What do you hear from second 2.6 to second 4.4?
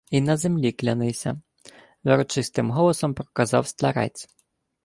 голосом проказав старець.